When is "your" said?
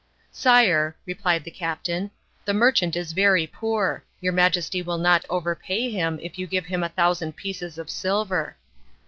4.19-4.33